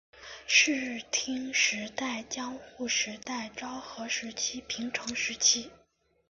[0.47, 5.69] 室町时代江户时代昭和时期平成时期